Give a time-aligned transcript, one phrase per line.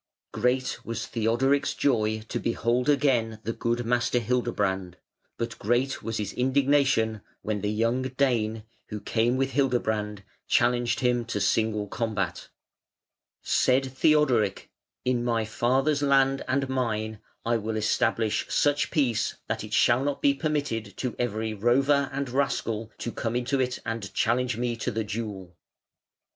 [0.31, 4.97] Great was Theodoric's joy to behold again the good Master Hildebrand;
[5.37, 11.23] but great was his indignation when the young Dane, who came with Hildebrand, challenged him
[11.25, 12.49] to single combat.
[13.43, 14.71] Said Theodoric:
[15.05, 20.19] "In my father's land and mine I will establish such peace that it shall not
[20.19, 24.89] be permitted to every rover and rascal to come into it and challenge me to
[24.89, 25.55] the duel".